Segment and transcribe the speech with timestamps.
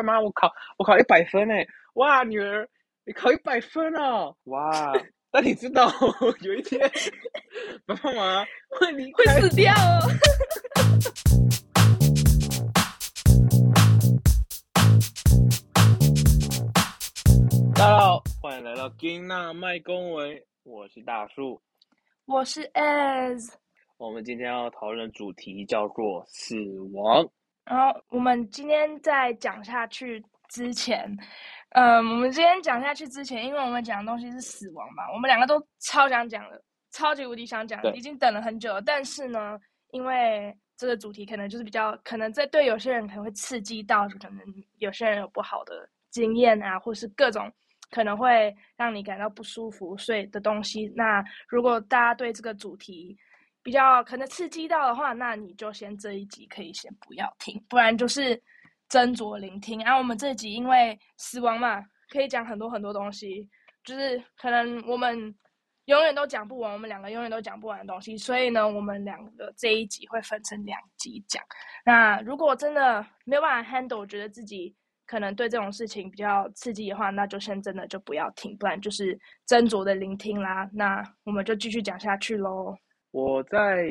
[0.00, 1.66] 爸妈，我考我考一百分诶！
[1.94, 2.66] 哇，女儿，
[3.04, 4.34] 你考一百分哦！
[4.44, 4.92] 哇，
[5.30, 5.92] 那你知道
[6.40, 6.90] 有一天
[7.84, 8.46] 爸爸妈妈
[8.80, 10.00] 会离会死掉哦。
[17.74, 21.60] 大家好，欢迎来到金娜麦公维，我是大树，
[22.24, 23.52] 我是 AS。
[23.98, 26.54] 我们今天要讨论的主题叫做死
[26.94, 27.28] 亡。
[27.64, 31.16] 然后我们今天在讲下去之前，
[31.70, 38.82] 嗯，我们今天讲下去之前，因为我们讲的东西是死亡嘛，我们两个都超想讲的，超级无敌想讲，已经等了很久了。
[38.82, 39.56] 但是呢，
[39.92, 44.40] 因为这个主题可能就是比较，可能在对有些人可能会刺激到，可能
[44.78, 47.52] 有些人有不好的经验啊，或是各种
[47.90, 50.92] 可能会让你感到不舒服，所以的东西。
[50.96, 53.16] 那如果大家对这个主题，
[53.62, 58.34] 比较可能刺激到的话，那你就先这一集可以先不要听，不然就是
[58.88, 59.80] 斟酌聆听。
[59.80, 63.48] 然后我们这集因为死亡嘛，可以讲很多很多东西，
[63.84, 65.34] 就是可能我们
[65.84, 68.16] 永远都讲不完，我们两个永远都讲不完的东西。
[68.16, 71.42] 所以呢，我们两个这一集会分成两集讲。
[71.84, 74.74] 那如果真的没有办法 handle，觉得自己
[75.06, 80.68] 可能对这种事情比较刺激的话，那就先真的就不要听，不然就是斟酌的聆听啦。
[80.72, 82.74] 那我们就继续讲下去喽。
[83.12, 83.84] 我在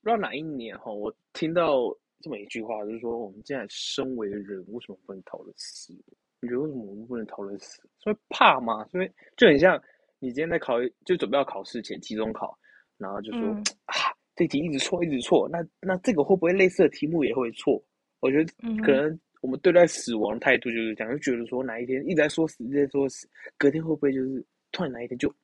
[0.00, 5.92] 不知道哪一年哈，我听到这么一句话，就是说我们现在身为人，为什么不能讨论死？
[6.40, 7.80] 你觉得为什么我们不能讨论死？
[8.02, 8.86] 是因为怕吗？
[8.92, 9.80] 因为就很像
[10.18, 12.56] 你今天在考，就准备要考试前期中考，
[12.98, 13.94] 然后就说、嗯、啊，
[14.36, 17.82] 这题一直错，一直错，那那这个会不会类似的题目也会错？
[18.20, 25.34] 我觉得可能我们对待死亡态度就是这样，就觉得说哪一天一直在说死，一直在说死，隔天会不会就是突然哪一天就会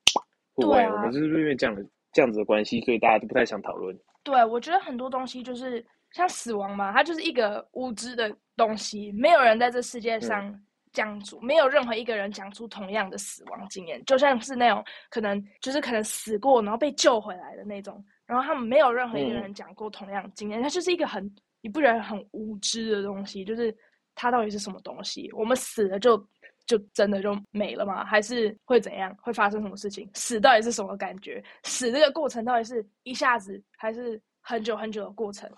[0.55, 0.81] 不会？
[0.85, 1.85] 我们是不是因为这样的？
[2.13, 3.97] 这样子的关系，所以大家都不太想讨论。
[4.23, 10.55] 对，我觉得很多东西就是像死亡嘛，它就是一个无知的东西，没有人在这世界上
[10.93, 21.31] 讲出，嗯、没有任何一个人讲出同样的死亡经验，就像是那种可能就是可能死过然后被救回来的那种，然后他们没有任何一个人讲过同样的经验，它、嗯、就是一个很
[21.61, 23.75] 你不觉得很无知的东西，就是
[24.15, 25.31] 它到底是什么东西？
[25.33, 26.23] 我们死了就。
[26.69, 28.05] 就真的就没了吗？
[28.05, 29.13] 还是会怎样？
[29.23, 30.09] 会发生什么事情？
[30.15, 31.43] 死到底是什么感觉？
[31.65, 35.51] 死这个过程到底是一下子，还是很久很久的过程？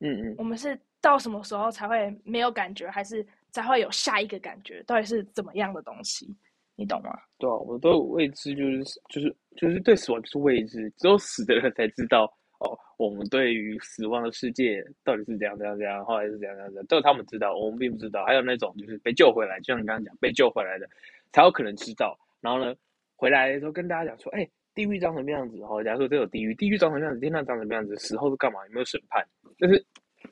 [0.00, 0.34] 嗯嗯。
[0.38, 4.82] 我们是到什么时候才会没有感觉，还是才会有下一个感觉？
[4.82, 6.36] 到底是怎么样的东西？
[6.76, 7.10] 你懂吗？
[7.38, 12.30] 对啊，我都有未知，就是就是就是对死亡就是未知，只有死的人才知道。
[12.60, 18.24] 哦，我们对于死亡的世界到底是怎样怎样怎样，后来是怎样怎样怎样，都是他们知道，我们并不知道。
[18.24, 20.88] 还有那种就是被救回来，就像你刚刚讲被救回来的，
[21.32, 22.18] 才有可能知道。
[22.40, 22.74] 然后呢，
[23.16, 25.58] 回来的时候跟大家讲说，哎，地狱长什么样子？
[25.62, 27.20] 哦，假如说这有地狱，地狱长什么样子？
[27.20, 27.96] 天堂长什么样子？
[27.96, 28.64] 死后是干嘛？
[28.66, 29.26] 有没有审判？
[29.56, 29.82] 就是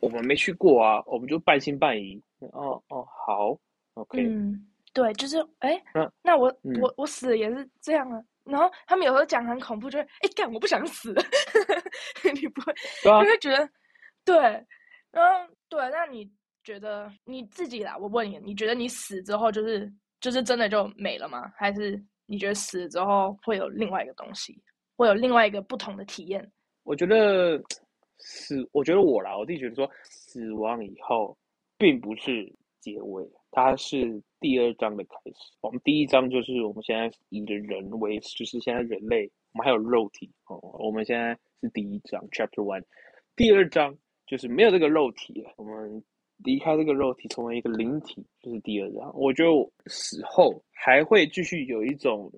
[0.00, 2.22] 我们没去过啊，我们就半信半疑。
[2.40, 3.58] 哦哦，好
[3.94, 4.22] ，OK。
[4.22, 8.22] 嗯，对，就是哎，嗯，那我、嗯、我我死了也是这样啊。
[8.48, 11.22] 然后他们有时候讲很恐怖，就是哎干，我不想死了。
[12.34, 12.72] 你不会，
[13.10, 13.68] 啊、你会觉得
[14.24, 14.38] 对，
[15.10, 16.30] 然后对，那你
[16.64, 17.96] 觉得你自己啦？
[17.98, 21.52] 我问你，你觉得你死之后就是就是真的就没了吗？
[21.56, 24.58] 还是你觉得死了之后会有另外一个东西，
[24.96, 26.50] 会有另外一个不同的体验？
[26.84, 27.62] 我觉得
[28.18, 31.36] 死，我觉得我啦，我自己觉得说，死亡以后
[31.76, 34.22] 并不是结尾，它是。
[34.40, 40.58] 第二章的开始，我们第一章就是我们现在以人为，就是现在人类，我们还有肉体哦。
[40.78, 42.84] 我们现在是第一章 Chapter One，
[43.34, 46.02] 第二章就是没有这个肉体，我们
[46.38, 49.12] 离开这个肉体，成为一个灵体，就是第二章。
[49.14, 49.50] 我觉得
[49.86, 52.30] 死后还会继续有一种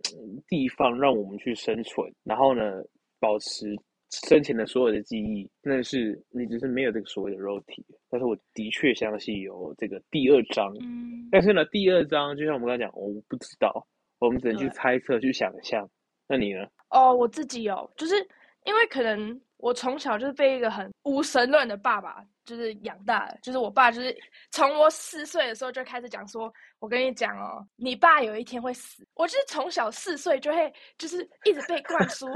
[0.48, 2.82] 地方让我们去生存，然后呢，
[3.18, 3.76] 保持。
[4.10, 10.74] 生前的所有的记忆，那是你只是没有这个所谓的肉体，但是我的确相信有这个第二章。
[10.80, 13.86] 嗯，但是呢，第二章就像我们刚才讲，我不知道，
[14.18, 15.88] 我们只能去猜测、去想象。
[16.26, 16.66] 那你呢？
[16.90, 18.16] 哦，我自己有，就是
[18.64, 24.16] 因为可能我从小就是被一个很无神论的爸爸就是养大的，就是我爸就是
[24.50, 29.06] 从我四岁的时候就开始讲说，我跟你讲哦，你爸有一天会死。
[29.14, 32.26] 我就是从小四岁就会就是一直被灌输。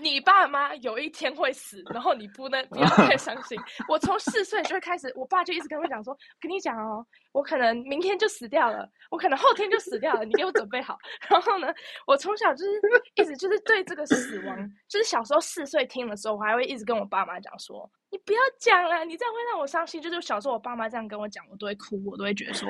[0.00, 3.58] 你爸妈有一天会死， 然后你不能不要太伤心。
[3.88, 10.98] 我从四岁就会开始，我爸就一直跟我讲说：“跟你讲哦，我可能明天就死掉了，我可能后天就死掉了，你给我准备好。
[11.30, 11.72] ”然后呢，
[12.06, 12.70] 我从小就是
[13.14, 14.56] 一直就是对这个死亡，
[14.88, 22.68] 就是小时候四岁听的时候，我还会一直跟我爸妈讲说：“你不要讲了，你这样会让我伤心。”就是小时候我爸妈这样跟我讲，我都会哭，我都会觉得说。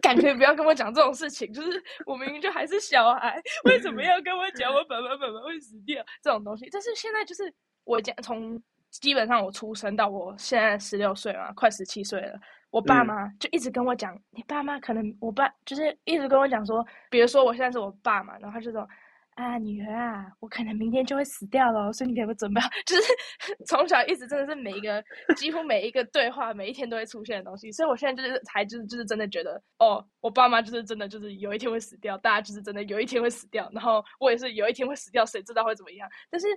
[0.00, 6.68] 感觉不要跟我讲这种事情，就是我明明就还是小孩，为什么要跟我讲我爸爸妈妈会死掉这种东西？
[6.70, 7.52] 但是现在就是
[7.84, 8.60] 我讲从
[8.90, 12.38] 基本上我出生到我现在十六岁嘛，快十七岁了，
[12.70, 18.88] 我爸妈就一直跟我讲，嗯、你爸妈可能我爸就是一直跟我讲说，比如说我现在是我爸嘛，然后他就说。
[19.38, 22.68] 啊，女儿啊，我可能明天就会死掉了，所以你可不可以准备好？
[22.84, 23.02] 就是
[23.68, 25.00] 从小一直真的是每一个，
[25.36, 27.70] 几乎每一个对话，每一天都会出现的东西。
[27.70, 36.08] 所以我现在就是才就是就是真的觉得，哦，我爸妈就是真的就是有一天会死掉，大家就是真的有一天会死掉，然后我也是有一天会死掉，谁知道会怎么样？
[36.28, 36.48] 但是，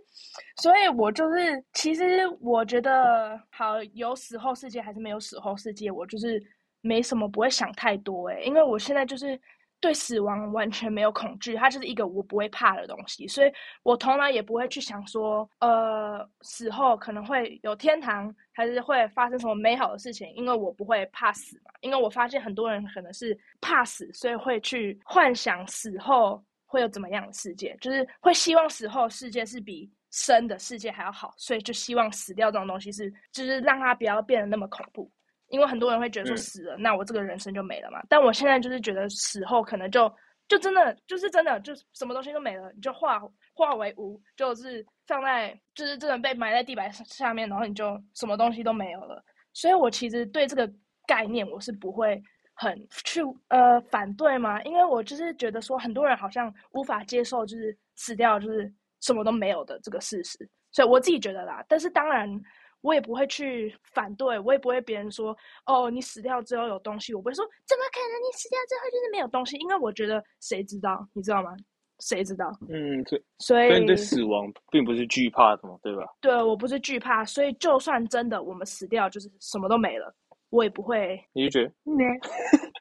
[0.59, 6.41] 所以我就是其实我觉得，好有死后世界还是没有死后世界，我就是
[6.81, 9.39] 没什么不会想太多诶、因为我现在就是。
[9.81, 13.51] 对死亡完全没有恐惧，它就是一个我不会怕的东西，所以
[13.81, 21.71] 我从来也不会去想说，呃，死后可能会有天堂，还是会发生什么美好的事情，因为我不会怕死嘛。
[21.81, 35.11] 因为我发现很多人可能是怕死，所以会去幻想死后会有怎么样的世界，就是会希望死后世界是比生的世界还要好，所以就希望死掉这种东西是，就是让它不要变得那么恐怖。
[35.51, 38.01] 因为很多人会觉得说死了，嗯、那我这个人生就没了嘛。
[38.09, 40.11] 但我现在就是觉得死后可能就
[40.47, 43.21] 就真的就是真的就什么东西都没了，你就化
[43.53, 49.23] 化为无，就是放在就是真的被埋在地板下面，然后你就什么东西都没有了。
[49.53, 50.67] 所以我其实对这个
[51.05, 52.21] 概念我是不会
[52.53, 58.71] 很去呃反对嘛，因为我就是觉得说很多人好像无法接受就是死掉就是
[59.01, 61.63] 什么都没有的这个事实，所以我自己觉得啦。
[61.67, 62.41] 但是当然。
[62.81, 65.35] 我也不会去反对，我也不会别人说
[65.65, 68.21] 哦，你死掉之后有东西，我不会说怎么可能？
[68.21, 71.55] 你死掉之后就是没有东西，因为我觉得谁知道，你知道吗？
[71.99, 72.51] 谁知道？
[72.67, 76.03] 嗯，所以所以你对死亡并不是惧怕的嘛，对吧？
[76.19, 80.11] 对，我不是惧怕，所以就算真的我们死掉，就是什么都没了，
[80.49, 81.23] 我也不会。
[81.33, 82.07] 你就觉得 咩？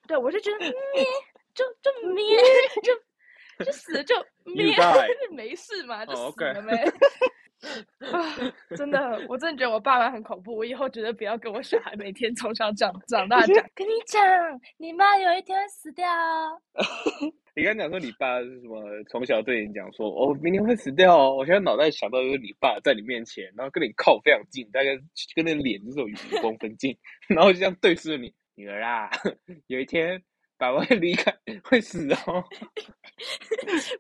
[0.08, 0.72] 对，我就觉得咩，
[1.54, 2.24] 就就咩，
[2.82, 4.14] 就就死了就
[4.44, 4.74] 咩，
[5.30, 6.42] 没事嘛，就死了呗。
[6.42, 6.92] Oh, okay.
[8.10, 8.24] 啊，
[8.76, 10.56] 真的，我真的觉得我爸妈很恐怖。
[10.56, 13.56] 我以后绝对不要跟我小孩每天从小长长大讲。
[13.74, 14.22] 跟你讲，
[14.78, 16.58] 你妈有一天会死掉哦。
[17.54, 18.80] 你刚讲说你爸是什么？
[19.10, 21.36] 从小对你讲说，哦，明天会死掉哦。
[21.36, 24.96] 我现在脑袋想到就是你爸在你面前，然后跟你靠非常近，大概
[25.34, 26.96] 跟那脸就是有五公分近，
[27.28, 29.10] 然后就这样对视着你，女儿啊，
[29.66, 30.22] 有一天。
[30.60, 31.34] 爸爸会离开，
[31.64, 32.44] 会死哦。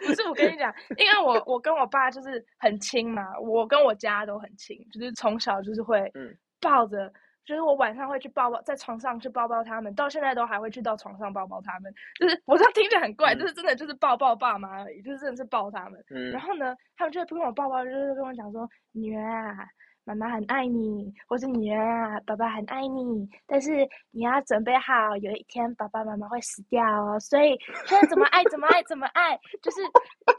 [0.06, 6.12] 不是，我跟你讲，因为我我跟我爸就是很亲嘛，我跟我家都很亲，就是从小就是会
[6.60, 7.12] 抱着，嗯、
[7.46, 11.90] 就是我晚上会去抱抱，在床上去抱抱他们，到现在都还会去到床上抱抱他们。
[12.20, 15.98] 就是我这样听起来很怪，就、嗯、是真的就是抱抱爸妈而已，就是真的是抱他们。
[16.10, 19.66] 嗯、然后呢，他们就会不跟我抱抱，就是跟我讲说，女儿啊。
[20.10, 27.20] 妈妈很爱你，或是女儿啊，爸爸很爱你，但是你要准备好，有一天爸爸妈妈会死掉哦。
[27.20, 29.80] 所以现在怎么爱怎么爱怎么爱， 就是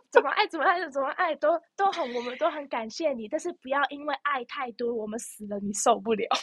[0.09, 6.27] 怎么爱怎么爱怎么爱，都都很我们都很感谢你，但是不要因为爱太多，我们死了你受不了。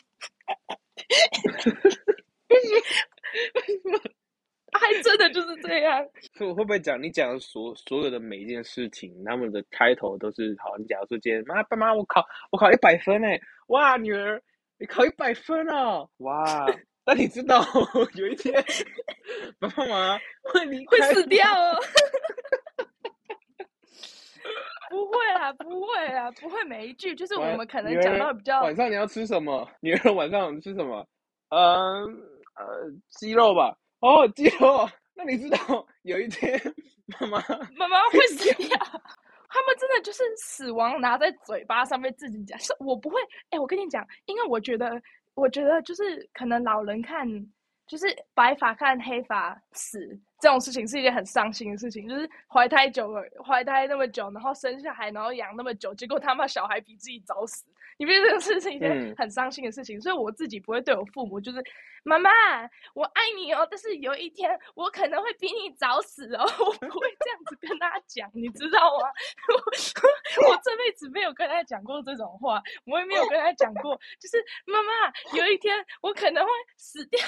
[5.68, 10.76] 还真的就是这样，所以我会不会讲你讲的所所有的每一件事情，他们的开头都是好？
[10.78, 14.42] 你假如说今天妈爸妈，我考我考一百分哎，哇，女儿
[14.78, 16.66] 你考一百分哦，哇，
[17.04, 17.64] 那你知道
[18.14, 18.64] 有一天
[19.58, 20.18] 爸爸妈妈
[20.52, 21.76] 会离会死掉哦？
[24.90, 29.68] 不会啦，不会啦，不会每一句就是我们可能讲到比较晚上你要吃什么？
[29.80, 31.06] 女儿晚上吃什么？
[31.50, 31.60] 嗯
[32.56, 33.76] 呃鸡肉吧。
[34.00, 34.88] 哦，鸡肉，
[35.18, 36.56] 那你知道有一天
[37.18, 37.40] 妈妈
[37.76, 38.78] 妈妈会死掉？
[39.50, 43.20] 他们真的就是死亡拿在嘴巴上面自己讲，是我不会。
[43.50, 45.02] 哎，我跟你讲，因为我觉得，
[45.34, 47.26] 我觉得就是可能老人看，
[47.88, 49.98] 就是白发看黑发死
[50.38, 52.08] 这种事情是一件很伤心的事情。
[52.08, 57.64] 就是怀胎久了，怀胎那么久，然后生下孩，然后养那么久，结果他妈小孩比自己早死。
[57.98, 59.98] 你不觉得这个事是一件很伤心的事情？
[59.98, 61.62] 嗯、所以我自己不会对我父母，就是
[62.04, 62.30] 妈妈，
[62.94, 69.08] 我爱你哦，但是有一天我可能会比你早死哦， 我不会这样子跟他讲，你知道吗？
[69.52, 74.90] 我， 我这辈子没有跟他讲过这种话，我也没有跟他讲过，就是妈妈，
[75.36, 77.20] 有一天我可能会死掉，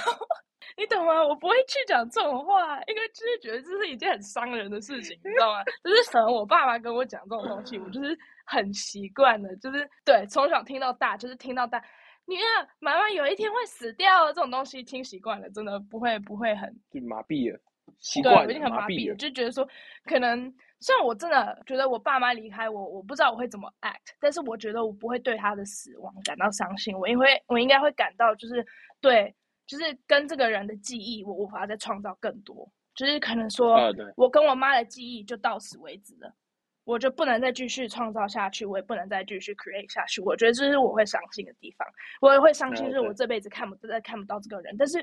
[0.77, 1.25] 你懂吗？
[1.25, 5.65] 我不会去讲这种话，因为就是觉得这是一件很伤人的事情，你知道吗？
[5.85, 8.19] 就是可能我爸妈跟我讲这种东西，我就是。
[8.53, 11.81] 很习惯的，就是对，从小听到大，就是听到大，
[12.27, 17.61] 女儿妈妈有一天会死掉，这种东西听习惯了，真的不会不会很就麻痹了，
[18.01, 19.65] 习惯了，对，已经很麻痹了，就觉得说，
[20.05, 28.67] 可能虽然我真的觉得我爸妈离开我，我不知道我会怎么 act，但是我觉得我不会对他的死亡感到伤心，我因为我应该会感到就是
[29.01, 29.33] 对，
[29.71, 33.77] 就是跟这个人的记忆，我无法再创造更多，就是可能说，
[34.17, 36.35] 我跟我妈的记忆就到此为止了。
[36.83, 40.21] 我就不能再继续创造下去，我也不能再继续 create 下去。
[40.23, 41.87] 我觉得这是我会伤心的地方，
[42.21, 44.75] 我也会伤心，就是我这辈子看不再看不到这个人。
[44.77, 44.99] 但是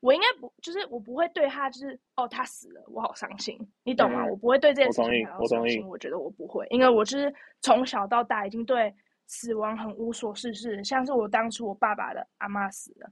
[0.00, 4.24] 我应该不，就是我不会对他，就是哦，他死了，我好伤心，你懂吗？
[4.24, 5.84] 嗯、我不会对这件事情感到伤心。
[5.84, 8.92] 我，我觉得我不会，因为我就是从小到大已经对
[9.26, 10.82] 死亡很无所事事。
[10.82, 13.08] 像是我当初我爸爸的阿妈死了，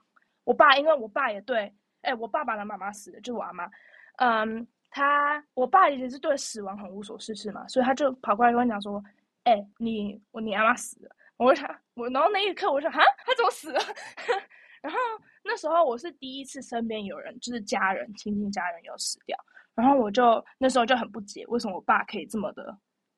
[0.47, 3.69] 我爸因为我爸也对，哎，我爸爸的妈妈死了，就是我阿妈，
[4.17, 4.67] 嗯。
[4.89, 9.03] 他，我爸以前是对死亡很无所事事嘛，所以他就跑过来跟我讲说
[9.45, 13.81] ：“哎、欸，你我你阿妈死了。”我就想，我然后那一刻我就想，哈，他怎么死了？
[14.81, 14.99] 然后
[15.45, 19.37] 那时候我是第一次身边有人，就是家人亲近家人有死掉，
[19.75, 22.75] 然后我就那时候就很不解，为什么我爸可以这么的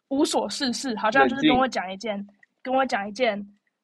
[0.09, 2.27] 无所事事，好像就是跟我讲一件，
[2.61, 3.39] 跟我讲一件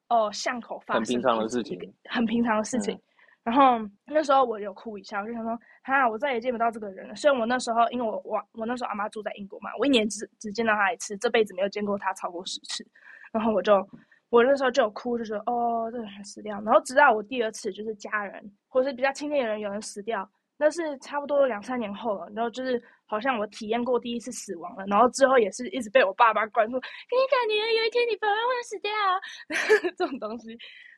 [0.09, 2.93] 哦，巷口发生的很平常的事情，很平常的事情。
[2.93, 3.01] 嗯
[3.45, 7.15] 然后那时候我有哭一下，我就想说，哈，我再也见不到这个人了。
[7.15, 12.83] 虽然我那时候，因为我我我那时候阿妈住在英国嘛，我一年只只见到她一次，这辈子没有见过她超过十次。
[13.31, 13.87] 然后我就，
[14.31, 16.59] 我那时候就有哭，就说，哦，这个人死掉。
[16.61, 22.27] 然后直到我第二次，就是家人或者是比较亲近的人有人死掉，那是差不多两三年后了。
[22.33, 24.85] 然后就是好像我体验过第一次死亡了。
[24.87, 28.91] 然后之后也是一直被我爸爸灌输，跟你讲，女儿有一天你爸爸会死掉，
[29.97, 30.49] 这种东西。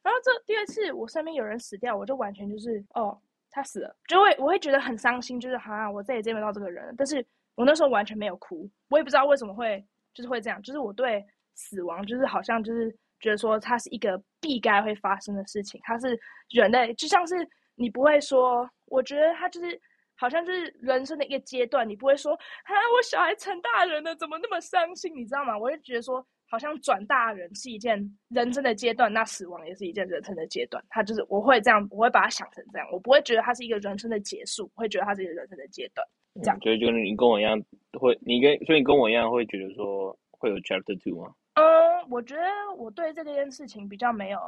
[0.04, 3.20] 然后这第二次我身边有人死掉，我就完全就是哦，
[3.52, 6.94] 他死了，就会我会觉得很伤心，就是好像我再也见不到这个人了。
[6.98, 9.84] 但是我那时候完全没有哭，我也不知道为什么会
[10.14, 16.18] 就是会这样，就是我对死亡就是好像就是觉得说它是一个必该会发生的事情，它是
[16.50, 17.36] 人类就像是
[17.76, 19.80] 你不会说，我觉得他就是
[20.18, 25.58] 好像就是人生的一个阶段，你不会说啊，我小孩成大人了，怎么那么伤心，你知道吗？
[25.58, 26.26] 我就觉得说。
[26.50, 30.82] 好像转大人是一件人生的阶段，那死亡也是一件人生的阶段。
[30.88, 36.08] 他就是我会这样，我会把它想成这样，我不会觉得它是一个人生的结束，我会觉得它是一个人生的阶段。
[36.42, 37.62] 这样，所以就是你跟我一样，
[38.00, 41.34] 会你跟所以你跟我一样会觉得说会有 chapter two 吗？
[41.56, 42.44] 嗯，我觉得
[42.78, 44.40] 我对这件事情比较没有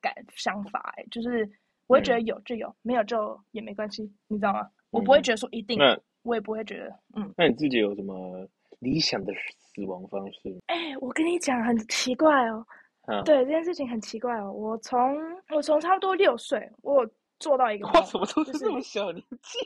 [0.00, 1.44] 感想法，哎，就是
[1.88, 4.60] 我会觉得有就有，嗯、没有就也没关系，你知道吗？
[4.90, 7.34] 我不会觉得说一定，嗯、我也不会觉得，嗯。
[7.36, 8.46] 那你自己有什么
[8.80, 10.58] 理想的死亡方式？
[10.66, 12.66] 哎、欸，我跟你讲，很奇怪哦。
[13.02, 14.52] 啊、对，这件事情很奇怪哦。
[14.52, 15.16] 我从
[15.54, 19.58] 我从差不多六岁，我做到一个梦，怎么都是这么小年纪？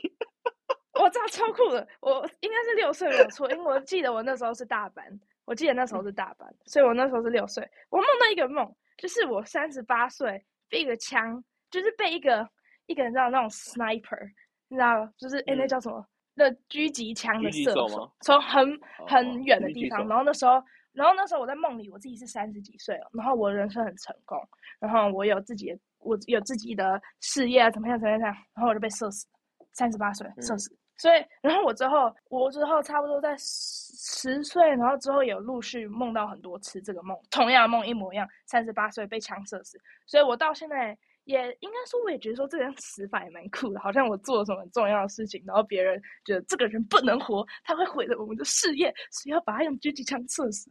[1.01, 1.85] 我知道超酷的。
[1.99, 5.05] 我应该是六岁没有错，因为我记得我那时候是大班，
[5.43, 7.67] 我记得那时候是大班，所以我那时候是六岁。
[7.89, 12.47] 我梦到一个梦，就是我三十八岁被一个枪，就是被一个
[12.85, 14.31] 一个人知道那种 sniper，
[14.73, 16.03] 你知道，就是哎、嗯欸，那叫什么？
[16.33, 20.53] 那狙击枪的射手，从很很远的地方，哦、然后那时候，
[20.91, 24.35] 然后那时候我在梦里，我自己是三十几岁了，然后我人生很成功，
[24.79, 29.27] 然后我有自己的，我有自己的事业啊，怎么样怎么样，然后我就被射死，
[29.73, 40.97] 三十八岁射死，嗯、所以，然后我之后，我之后差不多在十岁，然后之后有陆续梦到很多次这个梦，同样的梦一模一样，三十八岁被枪射死，所以我到现在。
[41.25, 50.69] 也应该说，我也觉得说这个人死法也蛮酷的，好像我做了什么很重要的事情，然后别人觉得这个人不能活，他会毁了我们的事业，所以要把他用狙击枪射死。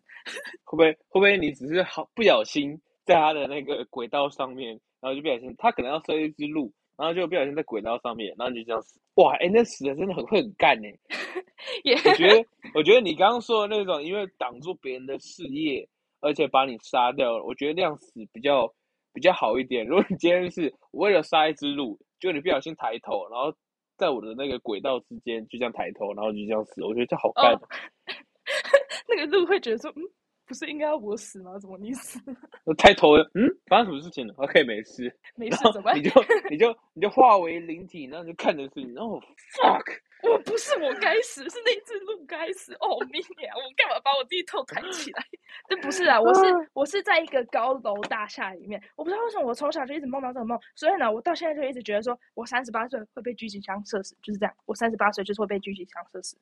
[0.64, 9.00] 会不会会不会你只是好不小心在他的那个轨道上面，然后就不小心，他可能要设一只鹿，然后就不小心在轨道上面，然后就这样死。
[9.14, 10.88] 哇，哎，那死的真的很会很干呢。
[11.84, 12.44] 也我觉得
[12.74, 15.88] 我觉得你刚刚说的那种，因为挡住别人的事业，
[16.20, 18.70] 而且把你杀掉了，我觉得那样死比较。
[19.12, 19.86] 比较好一点。
[19.86, 23.54] 如果你今天是为了杀一只鹿，就你不小心抬头，然后
[23.96, 27.52] 在我的那个轨道之间就这样抬头，然后就这样死，我觉得这好干。
[27.52, 27.60] Oh.
[29.08, 30.02] 那个鹿会觉得说，嗯，
[30.46, 31.58] 不是应该要我死吗？
[31.58, 32.18] 怎么你死？
[32.64, 35.96] 我抬头，嗯，发生什么事情了？OK，没事，没事，怎么办？
[35.98, 36.10] 你就
[36.50, 39.20] 你就你就化为灵体，然后就看着自己，然后
[39.60, 39.84] fuck。
[40.22, 42.72] 我不是我该死，是那只鹿该死。
[42.74, 45.24] 哦，明年我干嘛把我自己头抬起来？
[45.68, 46.40] 这不是啊，我是
[46.72, 54.54] 我是在一个高楼大厦里面，我不知道为什么我从小就一直梦到这种梦，所以呢，我到现在就一直觉得说我三十八岁会被狙击枪射死，就是这样。
[54.64, 56.36] 我三十八岁就是会被狙击枪射死。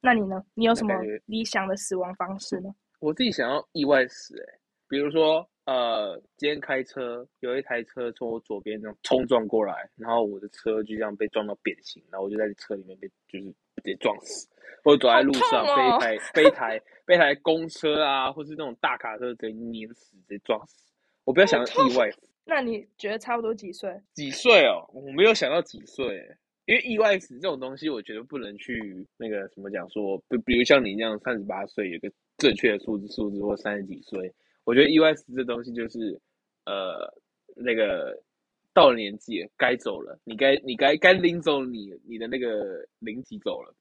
[0.00, 0.42] 那你呢？
[0.54, 0.94] 你有什么
[1.26, 2.68] 理想的死亡方式呢？
[2.98, 4.59] 我自己想要意外死，欸，
[4.90, 5.48] 比如说。
[5.66, 14.48] 呃，今天开车有一台车从我左边这样冲撞过来，然后我的车就这样被撞到变形，然后我就在车里面被就是直接撞死，
[14.82, 20.90] 或者走在路上被一台被一台被一台公车啊，或是那种大卡车直接碾死，直接撞死。
[21.22, 22.10] 我不要想到意外。
[22.44, 23.94] 那你觉得差不多几岁？
[24.14, 24.90] 几岁哦？
[24.92, 34.34] 我没有想到几岁，因为意外死这种东西，我觉得不能去那个什么讲说，比比如像你这样三十八岁有个正确的数字数字，或三十几岁。
[34.70, 36.16] 我觉得意外死这东西就是，
[36.64, 37.12] 呃，
[37.56, 38.16] 那个
[38.72, 43.74] 到了年纪该走了，你该你该该领走你你的那个灵体走了。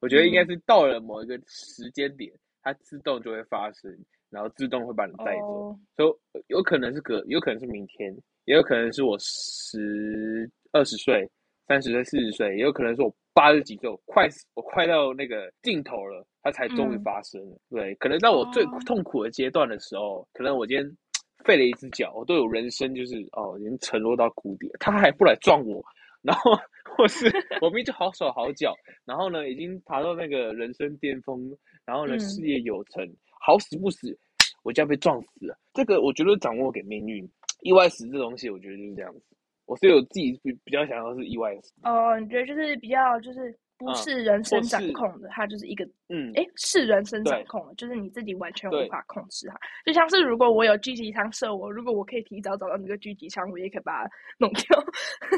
[0.00, 3.96] 我觉得应该是到了某一个时间点，它自动就会发生，
[4.28, 5.46] 然后自动会把你带走。
[5.46, 5.76] Oh.
[5.96, 8.12] 所以有可能是隔，有可能是明天，
[8.46, 11.30] 也有可能是我十二十岁、
[11.68, 17.40] 三十岁、四十岁，也有可能是我八十几岁，我快我快到那个尽头了，它才终于发生。
[17.42, 20.26] 嗯、对，可能到我最痛苦的阶段的时候，oh.
[20.32, 20.96] 可能我今天
[21.44, 25.84] 废了一只脚，我都有人生就是哦，已经沉落到谷底了，他还不来撞我，
[26.22, 26.52] 然后。
[26.96, 27.26] 或是
[27.60, 28.72] 我明明就好手好脚，
[29.04, 31.50] 然后呢，已经爬到那个人生巅峰，
[31.84, 34.16] 然后呢，事业有成，嗯、好死不死，
[34.62, 35.58] 我就要被撞死了。
[35.72, 37.28] 这个我觉得掌握给命运，
[37.62, 39.33] 意外死这东西，我觉得就是这样子。
[39.66, 41.72] 我是有自己比比较想要是意外死。
[41.82, 49.58] 哦，你觉得就是比较就是不是人生掌控的，嗯、它就是一个嗯，哎，是人生掌控的，就是你自己完全无法控制它。
[49.84, 54.84] 就像是如果我有狙击枪射我，如果我可以提早找到那个狙击枪，我也可以把它 弄掉。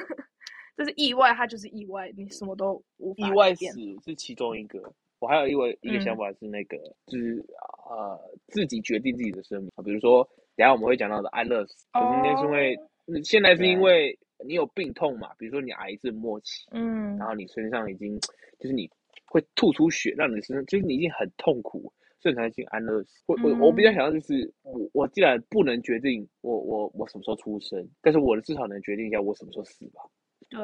[0.76, 3.26] 这是意外，它就是意外，你什么都无法。
[3.26, 3.64] 意外死
[4.04, 4.78] 是其中一个，
[5.20, 7.42] 我还有一位一个想法是那个，嗯、就是
[7.88, 10.22] 呃自己决定自己的生命啊，比如说
[10.54, 12.88] 等下我们会讲到的安乐死，可是今天是因为、哦、
[13.22, 18.18] 现在是因为你有病痛嘛，比如说你癌症末期，嗯，然后你身上已经
[18.58, 18.90] 就是你
[19.26, 23.22] 会吐出血，让你身上就是你已经很痛苦，所以才进安乐死。
[23.26, 30.02] 我我我比较想要就是我我既然不能决定我我我什么时候出生，但是我至少能决定一下我什么时候死吧。
[30.48, 30.60] 对，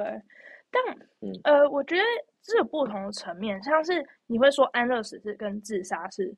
[0.71, 0.83] 但
[1.45, 2.03] 呃，我觉得
[2.43, 6.35] 这有不同的层面，像是你会说安乐死是跟自杀是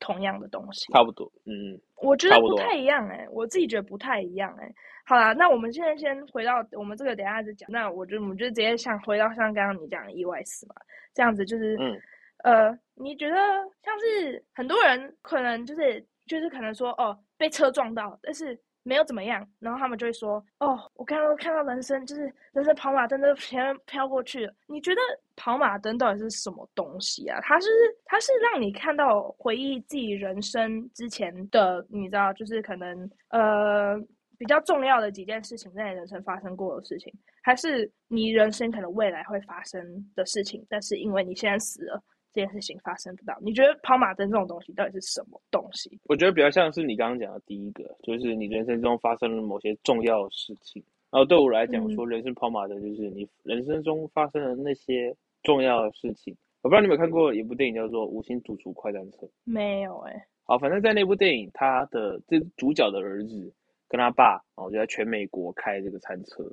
[0.00, 4.74] 同样的东西，差不多，嗯，我觉得不太一样哎、欸，我自己觉得不太一样哎、欸。
[5.04, 10.74] 好啦，那我们现在先回到我们这个等一下再讲，那我就我们就直接想回到像刚刚你讲的意外死嘛，
[11.14, 12.00] 这样子就是，嗯，
[12.44, 13.36] 呃，你觉得
[13.82, 18.58] 像是很多人可能就是就是可能说哦被车撞到，但是。
[18.88, 25.00] 没有怎么样，然后他们就会说：“哦，我刚刚看到人生就是人生跑马灯都前面飘过去了。”你觉得
[25.36, 27.38] 跑马灯到底是什么东西啊？
[27.42, 27.68] 它是
[28.06, 33.94] 它是让你看到回忆自己人生之前的，你知道，就是可能呃
[34.38, 40.66] 比较重要的几件事情在你人生发生过的事情，还是你人生可能未来会发生的事情？
[40.70, 42.02] 但是因为你现在死了。
[42.38, 45.98] 这件事情发生不到，你觉得跑马灯这种东西到底是什么东西？
[46.04, 50.80] 我觉得比较像是你刚刚讲的第一个，就是你人生中发生了某些重要的事情。
[51.10, 56.32] 然后对我来讲，说人生跑马灯就是你人生中发生的那些重要的事情。
[56.62, 59.26] 我不知道你有没有看过一部电影叫做《五星主厨快餐车》？
[59.42, 60.24] 没有哎、欸。
[60.44, 63.52] 好，反正在那部电影，他的这主角的儿子
[63.88, 66.44] 跟他爸，哦，就在全美国开这个餐车。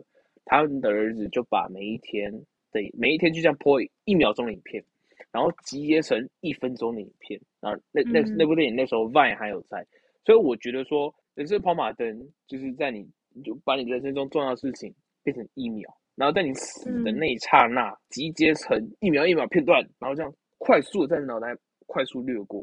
[0.45, 2.31] 他们的儿子就把每一天
[2.71, 4.83] 的每一天就这样播一秒钟的影片。
[5.31, 9.85] 然后集结成一分钟的影片，然后那那那部电影那时候 Vine 还有在，
[10.23, 13.07] 所以我觉得说人生跑马灯就是在你
[13.43, 21.47] 就把你人生中重要的事情变成一秒，然后在你死的那一刹那集结成一秒一秒片段，然后这样快速的在你脑袋
[21.85, 22.61] 快速掠过。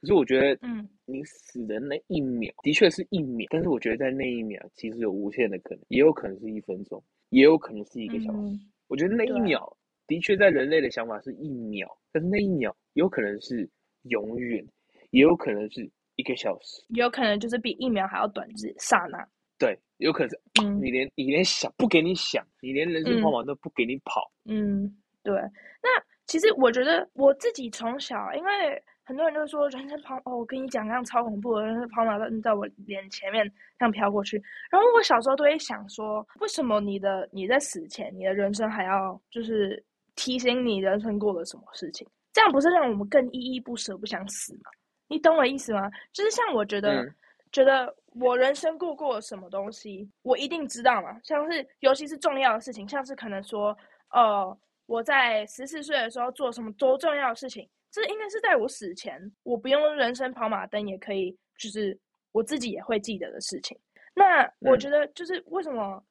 [0.00, 8.58] 可是我觉得，嗯，你死的那一秒的确是一秒，但是我觉得在那一秒其实有无限的可能，也有可能是一分钟，也有可能是一个小时。
[8.88, 9.76] 我觉得那一秒。
[10.06, 13.68] 的确，在人类的想法是一秒，但是那一秒有可能是
[14.02, 14.64] 永远，
[15.10, 19.26] 也有可能是一个小时，有可能就是比一秒还要短之刹那。
[19.58, 24.30] 对，有可能是，嗯，你连你连想不给你想，你连人生跑马都不给你跑。
[24.44, 25.34] 嗯，对。
[25.82, 25.88] 那
[26.26, 28.82] 其实我觉得我自己从小，因为。
[29.06, 33.46] 很多人都说人生跑哦，我跟你讲，那样超恐怖的，人生跑马灯在我脸前面
[33.78, 34.42] 这样飘过去。
[34.70, 39.84] 然后我小时候都会想说，为什么你的你在死前，你的人生还要就是
[40.16, 42.06] 提醒你人生过了什么事情？
[42.32, 44.70] 这样不是让我们更依依不舍，不想死吗？
[45.08, 45.88] 你懂我意思吗？
[46.12, 47.14] 就是像我觉得，嗯、
[47.52, 51.20] 觉得我人生过过了什么东西，我一定知道嘛。
[51.22, 53.70] 像是尤其是重要的事情，像是可能说，
[54.10, 57.68] 哦、呃，我在十四岁的时候做什么多重要的事情。
[57.92, 61.96] 这应该是在我死前，我不用人生跑马灯也可以，就是
[62.32, 63.78] 我自己也会记得的事情。
[64.14, 66.02] 那我觉得，就是为什么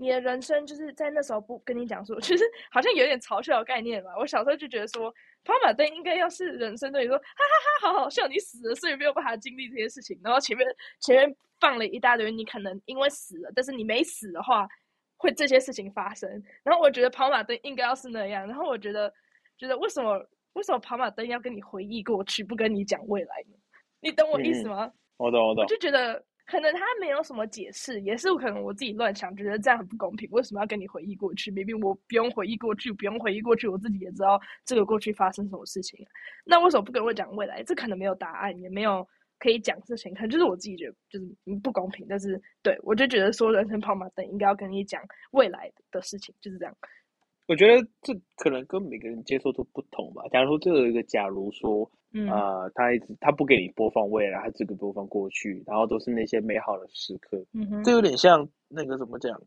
[0.00, 4.10] 你的人生就是在那时候不跟你讲说，其 实好像有点嘲笑的概念吧。
[4.16, 5.12] 我小时候就觉得说，
[5.44, 10.18] 跑马灯应该要是人生对你说，哈哈哈，好好笑，你死了，所以没有办法经历这些事情。
[10.22, 10.66] 然后前面
[11.00, 14.68] 前面放了一大堆，你可能因为死了，但是你没死的话，
[15.16, 16.30] 会这些事情发生。
[16.62, 18.46] 然后我觉得跑马灯应该要是那样。
[18.46, 19.12] 然后我觉得，
[19.58, 20.24] 觉得为什么？
[20.54, 23.56] 为什么跑马灯要跟你回忆过去，不跟你讲未来呢？
[24.00, 24.86] 你懂我意思吗？
[24.86, 25.62] 嗯、我懂，我懂。
[25.62, 30.26] 我就觉得可能他没有什么解释，也是可能我自己乱想，觉得这样很不公平。
[30.32, 31.50] 为什么要跟你回忆过去？
[31.50, 36.02] 明明我不用回忆过去，不用回忆过去，我自己也知道这个过去发生什么事情。
[36.46, 37.62] 那为什么不跟我讲未来？
[37.64, 39.06] 这可能没有答案，也没有
[39.38, 41.26] 可以讲事情，可能就是我自己觉得就是
[41.62, 42.06] 不公平。
[42.08, 46.74] 但是对我就觉得说，人生跑马灯应该要跟你讲未来的事情，就是这样。
[47.46, 50.22] 我觉得这可能跟每个人接受都不同吧。
[50.30, 57.44] 假如说这有一个假如说，嗯、呃，他一直他不给你播放未来，他只给播放过去，然后都是那些美好的时刻。
[57.52, 59.40] 嗯哼，这有点像那个怎么讲？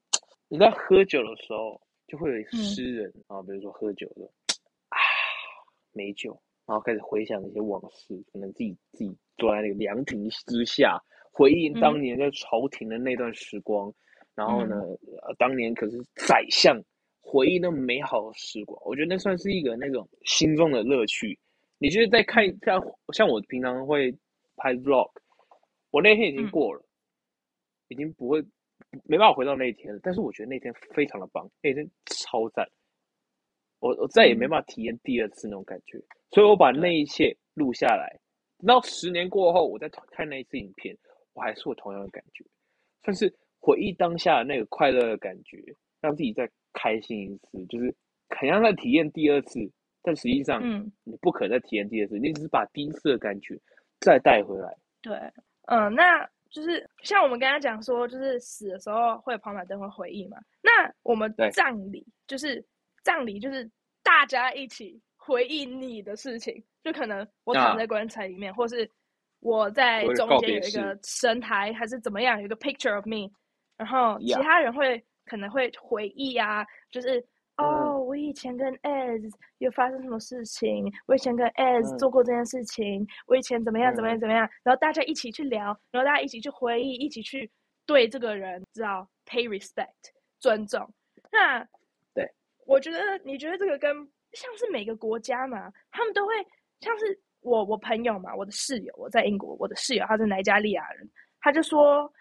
[0.47, 4.25] 你在喝酒的时候，就会有诗人啊、嗯，比如说喝酒的
[4.89, 4.97] 啊，
[5.91, 13.89] 美酒，然后开始回想一些往事，可能自己自己坐在那个凉亭之下，回忆当年在朝廷的那段时光。
[13.89, 13.93] 嗯、
[14.35, 14.75] 然后呢，
[15.23, 16.81] 呃，当年可是宰相。
[17.23, 21.37] 回忆那么美好的时光，我觉得那算是一个那种心中的乐趣。
[21.81, 22.79] 你就是在看像
[23.11, 24.15] 像我平常会
[24.55, 25.09] 拍 vlog，
[25.89, 26.85] 我那天已经过了，嗯、
[27.87, 28.39] 已经不会
[29.05, 29.99] 没办法回到那一天了。
[30.03, 32.69] 但是我觉得那天非常的棒，那天超赞。
[33.79, 38.19] 我我再也没办法体验第二次那种感觉，所以我把那一切录下来。
[38.59, 40.95] 等到十年过后，我再看那一次影片，
[41.33, 42.45] 我还是我同样的感觉，
[43.03, 45.57] 算是回忆当下的那个快乐的感觉，
[45.99, 46.47] 让自己再。
[46.73, 47.93] 开心一次，就是
[48.29, 49.59] 很像在体验第二次，
[50.03, 53.59] 但实际上，嗯，你不可能再体验第二次，嗯，你只是把第一次的感觉
[53.99, 54.75] 再带回来。
[55.01, 55.15] 对，
[55.67, 60.37] 嗯，那就是像我们刚刚讲说，就是死的时候会有跑马灯会回忆嘛。
[60.61, 62.63] 那我们葬礼就是
[63.03, 63.69] 葬礼，就是
[64.03, 68.89] 大家一起回忆你的事情，就可能我躺在棺材里面，啊，或是
[69.39, 73.31] 我在中间有一个神台，还是怎么样，有一个 picture of me，
[73.77, 75.03] 然后其他人会。
[75.23, 77.23] 可能会回忆啊，就是、嗯、
[77.61, 87.49] 哦，我以前跟 Ez 有发生什么事情，我以前跟 Ez 做过这件事情，嗯、我以前怎么样怎么样怎么样，然后大家一起去聊，然后大家一起去回忆，一起去
[87.85, 89.87] 对这个人知道 pay respect
[90.39, 90.87] 尊重。
[91.31, 91.59] 那
[92.13, 92.29] 对，
[92.65, 93.95] 我觉得你觉得这个跟
[94.33, 96.33] 像是每个国家嘛，他们都会
[96.79, 102.11] 像是我我朋友嘛，我的室友，我在英国，我的室友他是奈加利亚人，他就说。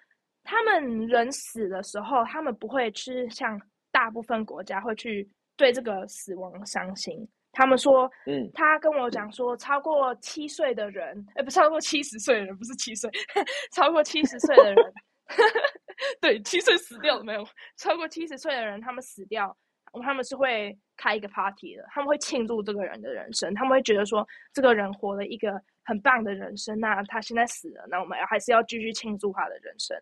[0.42, 3.60] 他们人死的时候，他们不会去像
[4.00, 7.28] 大部分国家会去对这个死亡伤心。
[7.52, 13.10] 他们说，嗯，他跟我讲说，超过七岁的人，哎，不，超过七十岁的人，不是七岁，
[13.76, 14.92] 超过七十岁的人，
[16.18, 17.44] 对，七岁死掉了没有？
[17.76, 19.54] 超过七十岁的人，他们死掉，
[20.02, 29.94] 他们是会开一个 party 的，他们会庆祝这个人的人生，他们会觉得说，这个人活了一个很棒的人生，那他现在死了，那我们还是要继续庆祝他的人生。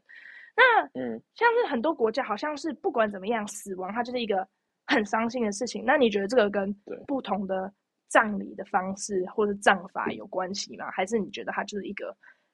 [0.59, 4.45] 那嗯，像是很多国家，好像是不管怎么样，死亡它就是一个
[4.87, 5.85] 很伤心的事情。
[5.87, 6.75] 那你觉得这个跟
[7.07, 7.73] 不同的
[8.09, 10.91] 葬礼的方式或者葬法有关系吗？
[10.91, 12.13] 还是你觉得它就是一个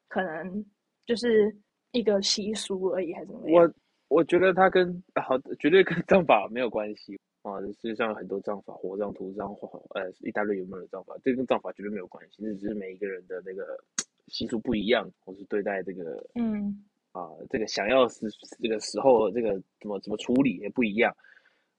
[0.08, 0.62] 可能
[1.06, 1.56] 就是
[1.92, 3.64] 一个习俗而已，还是怎么样？
[4.08, 7.58] 我我觉得它跟好绝对跟葬法没有关系啊。
[7.62, 9.48] 世界上很多葬法，火葬、土葬，
[9.94, 13.78] 呃，一大堆有没有葬法，这跟葬法绝对没有关系，这只是每一个人的那个
[14.28, 16.84] 习俗不一样，或是对待这个嗯。
[17.14, 18.26] 啊，这个想要是
[18.60, 21.16] 这个时候，这个怎么怎么处理也不一样。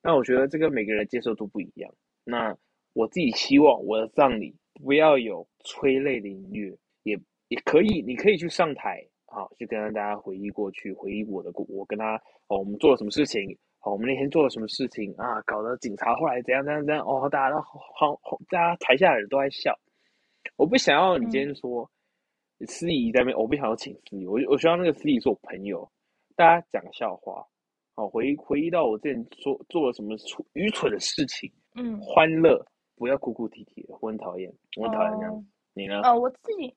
[0.02, 1.94] 那我觉得这个每个人接受度不一样。
[2.24, 2.56] 那
[2.94, 7.20] 我自己希望我的葬礼不要有催泪的音乐，也
[7.50, 12.16] 也可以，你可以去上台，啊，去跟大家回忆过去，回忆我的我跟他
[12.48, 13.44] 哦，我们做了什么事情，
[13.82, 19.78] 哦，我们那天做了什么事情啊，搞得警察后来怎样怎样怎样，哦，大家都好好，大家台下的人都在笑。
[20.56, 21.92] 我不想要你今天说。
[22.60, 25.90] 嗯司仪在那边，我不想要请司仪，我我希望那个司仪是我朋友，
[26.36, 27.46] 大家讲个笑话，
[27.96, 32.66] 好回回忆到我之前做做了什么蠢愚蠢的事情，嗯，欢乐，
[32.96, 35.44] 不要哭哭啼啼的，我很讨厌，我很讨厌这样、哦。
[35.74, 36.02] 你呢？
[36.04, 36.74] 哦，我自己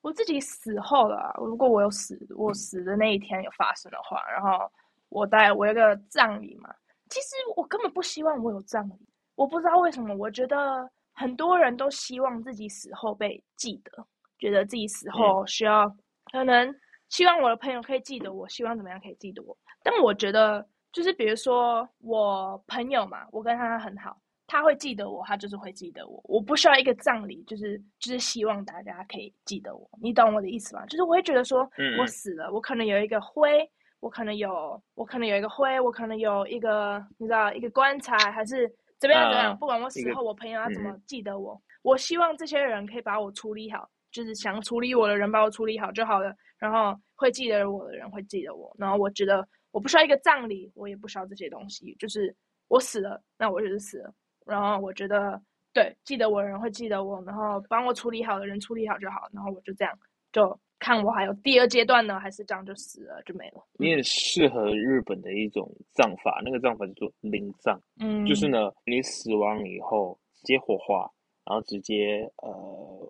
[0.00, 4.70] 我自己死后了，如果我有死，我死的那一天有发生的话，然后
[5.10, 6.74] 我带我有个葬礼嘛，
[7.10, 8.94] 其实我根本不希望我有葬礼，
[9.34, 14.06] 我不知道为什么，我觉得很多人都希望自己死后被记得。
[14.40, 15.88] 觉得自己死后需要，
[16.32, 16.74] 可能
[17.08, 19.56] 希望我的朋友可以记得我，希望怎么样可以记得我。
[19.82, 26.20] 但我觉得，就是比如说我朋友嘛，我跟他很好，他会记得我，他就是会记得我。
[26.24, 29.88] 我不需要一个葬礼，就是就是希望大家可以记得我。
[30.02, 30.84] 你懂我的意思吗？
[30.86, 33.68] 就是我会觉得说，我死了，我可能有一个灰，
[34.00, 39.56] 我可能有，我可能有一个灰，我可能有一个，你知道，一个棺材，还是怎么样怎么样？
[39.58, 43.88] 不管我死后，我朋友要怎么记得我，我希望这些人可以把我处理好。
[44.10, 52.34] 就是想处理我的人把我处理好就好了，然后会记得我的人会记得我，然后我觉得我不需要一个葬礼，我也不需要这些东西，就是
[52.68, 54.12] 我死了，那我就是死了，
[54.44, 55.40] 然后我觉得
[55.72, 59.98] 对，记得我的人会记得我，然后帮我处理好的人处理好就好，然后我就这样
[60.32, 63.64] 就看我还有第二阶段呢，还是这样就死了就没了。
[63.78, 71.08] 你也适合日本的一种葬法，那个葬法叫做灵葬，嗯，就是呢，你死亡以后直接火化。
[71.50, 72.48] 然后直接呃，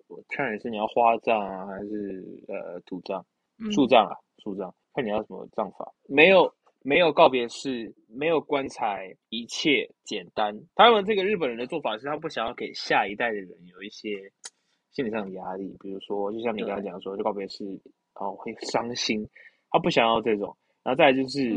[0.09, 3.23] 我看你是你要花葬啊，还是呃土葬、
[3.71, 4.17] 树葬啊？
[4.39, 5.93] 树葬，看你要什么葬法。
[6.09, 6.51] 没有
[6.81, 10.59] 没有告别式，没有棺材，一切简单。
[10.75, 14.33] 他们这个日本人的做法是，他不想要给下一代的人有一些
[14.91, 17.79] 心理上的压力，比如说，就像你刚才讲说，就告别式
[18.15, 19.29] 哦会伤心，
[19.71, 20.57] 他不想要这种。
[20.83, 21.55] 然后再来就是。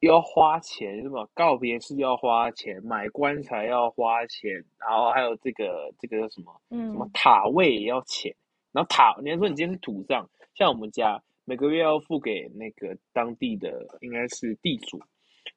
[0.00, 8.32] 要花钱，什么告别式要花钱，买棺材要花钱，然后还有这个这个叫什么，嗯，什么塔位也要钱。
[8.70, 15.00] 然后塔，你还说你今天是土葬，像我们家每个月要付给那个当地的应该是地主，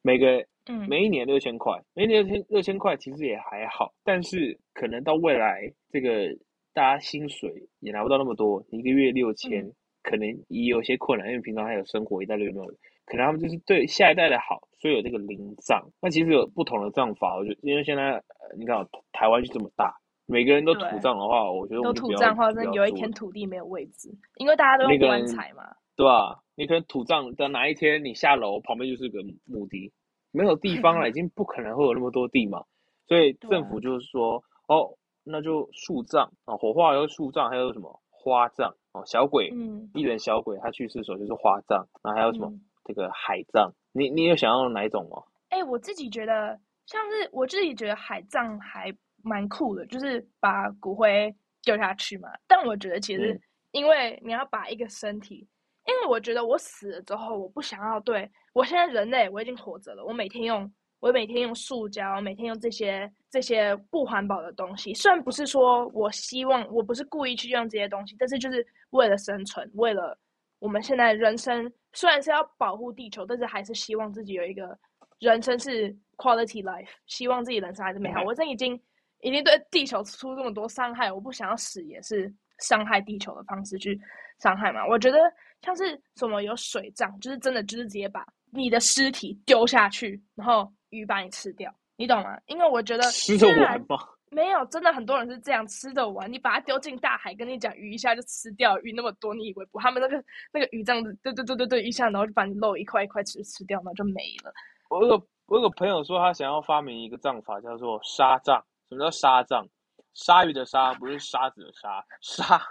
[0.02, 6.36] 每个嗯每一年六千块，每一年六千六千块其实也还好，但是可能到未来这个
[6.74, 12.74] 大家薪水也拿不到那么多，一个月六千，嗯，可能也有些困难，因为平常还有生活一大堆没有。
[13.12, 15.86] 可能他们就是对下一代的好，所以有这个灵葬。
[16.02, 19.94] 那其实有不同的葬法，我觉得因为现在呃，你看台湾就这么大，
[20.28, 26.40] 每个人都土葬的话，我觉得我都土葬的话，那有一天土地没有位置，因为大家都用棺材嘛，对吧？
[26.56, 29.92] 你可能土葬的哪一天你下楼旁边就是个墓地，
[30.32, 32.64] 没有地方了， 已经不可能会有那么多地嘛。
[33.08, 34.96] 所以政府就是说，哦，
[35.26, 42.54] 那就树葬啊，火化有树葬，还有什么花葬哦，小鬼，嗯，艺人小鬼他去世的时候就是花葬，然后还有什么？
[42.82, 45.22] 嗯这个海葬，你你有想要哪一种吗？
[45.50, 48.92] 哎、欸，我自己觉得像是我自己觉得海葬还
[49.24, 52.30] 蛮酷的，就是把骨灰丢下去嘛。
[52.48, 53.40] 但我觉得其实，
[53.72, 55.48] 因为你要把一个身体，
[55.86, 64.94] 嗯、因为我觉得我死了之后，我不想要对我现在人类我已经活着了，我每天用我每天用塑胶，每天用这些这些不环保的东西。
[64.96, 70.18] 虽然不是说我希望，我不是故意去用这些东西，但是就是为了生存，为了
[70.62, 71.70] 我们现在人生。
[71.94, 74.80] 虽然是要保护地球，但是还是希望自己有一个
[75.20, 78.24] 人生是 quality life，希望自己人生还是美好。
[78.24, 78.82] 我这已经
[79.20, 84.00] 已经对地球出这么多伤害，我不想要死也是伤害地球的方式去
[84.40, 84.88] 伤害嘛。
[84.88, 85.18] 我觉得
[85.62, 92.40] 像是什么有水葬，就是真的就是直接把你的尸体丢下去，然后鱼把你吃掉，你懂吗？
[92.46, 93.98] 因为我觉得吃得完吗？
[94.32, 96.32] 没有，真的很多人是这样吃的完。
[96.32, 99.80] 你把它丢进大海，跟你讲鱼一下就吃掉鱼那么多，你以为不？
[99.80, 104.54] 他们那个那个鱼这样子，对对对对对，一下然后就把你肉一块一块吃吃掉，然后就没了。
[104.90, 108.64] 我有个我有个朋友说，他想要发明一个葬法，叫做沙葬。
[108.90, 109.68] 什么叫沙葬？
[110.14, 112.62] 鲨鱼的鲨不是沙子的沙，沙，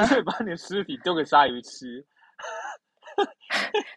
[0.00, 2.04] 你会把你的尸体丢给鲨鱼吃。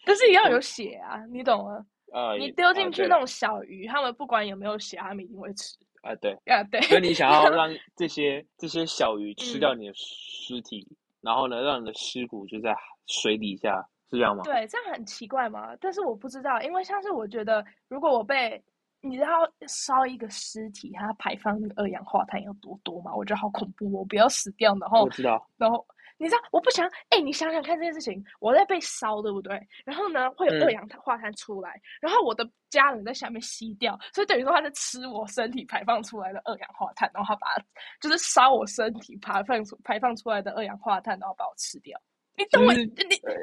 [0.06, 1.86] 但是也要 有血啊，你懂吗？
[2.14, 5.78] 呃，你丢进去那种小鱼，他们不管有没有血，他们一定会吃。
[6.02, 14.44] 啊对啊对，所以你想要 让这些这些小鱼吃掉你的尸体，嗯，然后呢，让你的尸骨就在水底下，是这样吗？
[14.44, 15.76] 对，这样很奇怪吗？
[15.82, 18.62] 但是我不知道，因为像是我觉得，如果我被
[19.02, 19.28] 你知道
[19.68, 23.16] 烧一个尸体，它排放那个二氧化碳有多多嘛？
[23.16, 25.86] 我觉得好恐怖哦，我不要死掉，然后我知道，然后。
[26.20, 29.58] 你知道，我不想哎、欸，你想想看这件事情，我在被烧，对不对？
[29.86, 37.66] 然后呢，会有二氧化碳出来，嗯、然后我的家人在下面吸掉，所以等于说他在吃我身体排放出来的二氧化碳，然后他把它
[38.02, 41.98] 就是烧我身体排放出排放出来的二氧化碳，然后把我吃掉。
[42.38, 42.74] 你懂我？
[42.74, 42.86] 你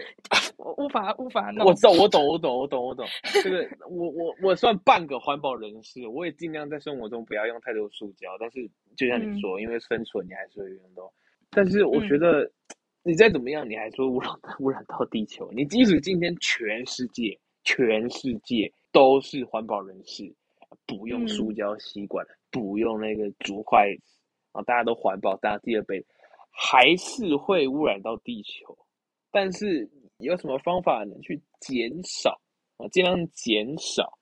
[0.57, 1.67] 我无法无法弄。
[1.67, 3.07] 我懂，我懂，我懂，我懂，我懂。
[3.43, 11.11] 这个我我我算半个环保人士，我也尽量在生活中不要用太多塑胶，但是就像你说，嗯、因为生存，你还是会用到。
[11.57, 12.47] 但是我觉得，
[13.03, 15.51] 你再怎么样，你还说污染 污染到地球。
[15.53, 20.31] 你即使今天全世界全世界都是环保人士，
[20.87, 24.21] 不用塑胶吸管，不用那个竹筷子，
[24.53, 26.05] 啊，大家都环保，大家第二杯，
[26.51, 28.77] 还是会污染到地球。
[29.31, 29.89] 但是
[30.19, 32.39] 有什么方法能去减少
[32.77, 32.87] 啊？
[32.89, 34.19] 尽量减少，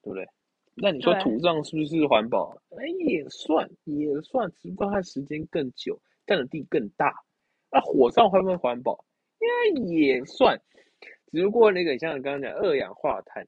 [0.00, 0.24] 对不对？
[0.80, 2.56] 那你说土葬是不是环保？
[2.76, 6.00] 哎，也算也算，只不过它时间更久。
[6.28, 7.12] 占的地更大，
[7.72, 9.04] 那火葬会不会环保？
[9.40, 10.60] 应该也算，
[11.32, 13.46] 只不过那个像刚刚讲二氧化碳，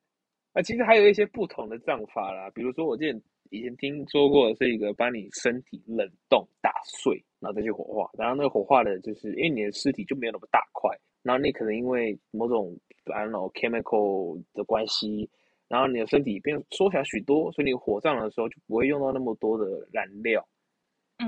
[0.54, 2.50] 啊，其实还有一些不同的葬法啦。
[2.54, 8.08] 比如说，我之前以前听说过的是一个把你身体冷冻打碎，然后再去火化。
[8.16, 10.90] 然后那个火化的就是因为你的尸体就没有那么大块，
[11.22, 12.74] 然后你可能因为某种
[13.06, 15.28] I don't know chemical 的关系，
[15.68, 20.46] 然后你的身体变缩小许多，所以你火葬的时候就不会用到那么多的燃料。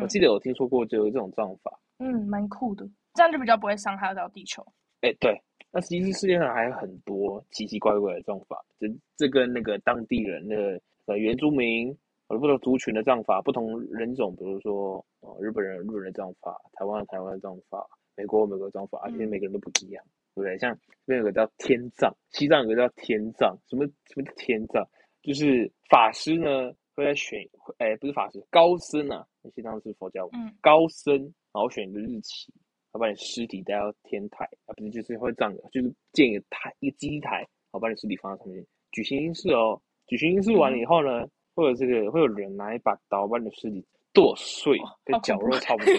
[0.01, 4.65] 我记得有听说过就有这种葬法，嗯，蛮酷的，这样就比较不会伤害到地球。
[5.03, 5.39] 哎、欸，对，
[5.71, 11.89] 那其实世界上还有很多奇奇怪怪的葬法，这这跟那个当地人的呃原住民
[12.27, 20.57] 或者不同族群的葬法，不同人种，比如说呃日本人日本人的葬法，台湾台湾的葬法，美国美国的葬法，而且每个人都不一样，对不对？
[20.59, 24.87] 像这边有个叫天葬，西藏有个叫天葬，什么什么叫天葬？
[25.23, 26.73] 就是法师呢。
[26.95, 27.41] 会在选，
[27.79, 31.17] 哎、欸，不是法师，高僧啊，那些当时佛教，嗯，高僧，
[31.53, 32.53] 然后选一个日期，
[32.93, 39.81] 他把你尸体带到天台，啊，不是，就是会葬的，就是建一个台，一个祭台，然后，把你尸体放在上面举行仪式哦。
[40.07, 45.95] 举行仪式完了以后呢，会有这个会有人拿一把刀把你的尸体剁碎，跟绞肉差不多，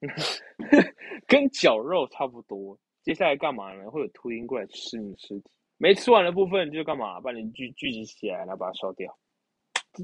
[1.26, 2.78] 跟绞肉差不多。
[3.02, 3.90] 接下来干嘛呢？
[3.90, 7.20] 会有秃鹰过来吃你的尸体，没吃完的部分就干嘛？
[7.20, 9.14] 把你聚聚集起来，然后把它烧掉。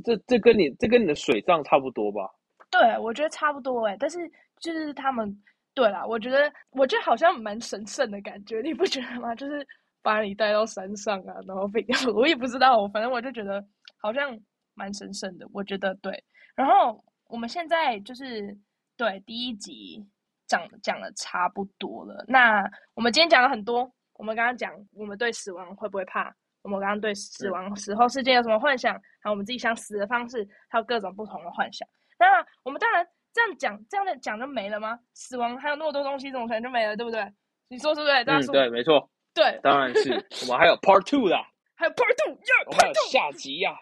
[0.05, 2.29] 这这跟你这跟你的水葬差不多吧？
[2.71, 3.97] 对，我觉得差不多哎。
[3.99, 4.19] 但是
[4.59, 5.43] 就是他们，
[5.75, 9.35] 对啦，我觉得我觉得好像蛮神圣的感觉，你不觉得吗？
[9.35, 9.67] 就是
[10.03, 11.85] 把你带到山上啊，然后被。
[12.15, 13.65] 我也不知道，反正我就觉得
[13.99, 14.39] 好像
[14.75, 15.49] 蛮神圣的。
[15.53, 16.23] 我觉得对。
[16.55, 18.57] 然后我们现在就是
[18.97, 20.05] 对第一集
[20.47, 22.25] 讲讲的差不多了。
[22.29, 26.35] 那我们今天讲了很多，我们刚刚讲我们对死亡会不会怕？
[26.63, 28.95] 我们刚刚对死亡死后世界有什么幻想？
[29.21, 31.87] 还有我们自己想死的方式，还有各种不同的幻想。
[32.19, 34.99] 那我们当然这样讲，这样的讲就没了吗？
[35.15, 36.97] 死亡还有那么多东西，怎么可能就没了？
[36.97, 37.27] 对不对？
[37.69, 38.25] 你说是不是？
[38.25, 39.11] 大家说嗯，对，没错。
[39.35, 40.13] 对，当然是。
[40.43, 41.37] 我们还有 Part Two 的，
[41.75, 43.79] 还有 Part Two，呀、yeah，我们还有下集呀、啊、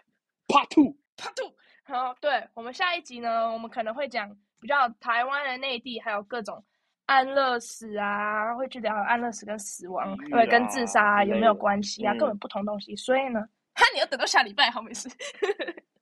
[0.49, 1.55] ，Part Two，Part Two。
[1.85, 4.29] 好，对，我们下一集呢，我们可能会讲
[4.61, 6.65] 比较台湾的内地，还有各种。
[7.07, 12.15] 安乐死啊，会去聊安乐死跟死亡，因为跟自杀、啊、有没有关系啊？
[12.15, 12.95] 根本不同东西。
[12.95, 13.41] 嗯、所以呢，
[13.75, 15.07] 哈，你要等到下礼拜，好没事。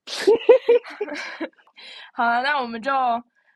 [2.13, 2.91] 好了，那我们就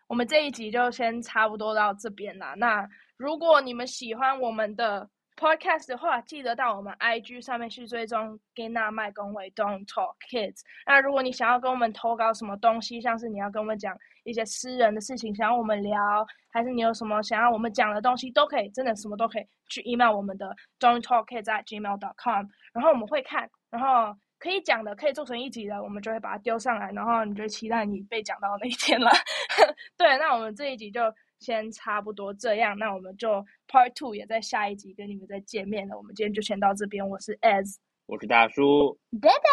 [0.07, 2.53] 我们这一集就先差不多到这边啦。
[2.57, 10.61] 那如果你们喜欢我们的 podcast 的话，记得到我们 IG 上面去追踪 Gina 麦公维 Don't Talk Kids。
[10.85, 13.95] 那如果你想要跟我们投稿什么东西，像是你要跟我们讲。
[14.23, 29.09] 一些私人的事情，想要我们聊，还是你有什么想要我们讲的东西，都可以，真的什么都可以去 email 我们的 don't talk kids at gmail.com 然后我们会看，然后可以讲的，可以做成一集的，我们就会把它丢上来，然后你就期待你被讲到那一天了。
[29.97, 31.01] 对，那我们这一集就
[31.39, 35.97] 先差不多这样，那我们就 part two 也在下一集跟你们再见面了。
[35.97, 39.49] 我们今天就先到这边，我是 As，我是大叔，拜拜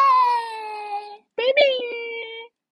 [1.35, 2.04] ，baby。